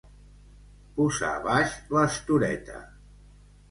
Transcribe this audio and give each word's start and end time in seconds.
Posar 0.95 1.31
baix 1.45 1.79
l'estoreta. 1.95 2.85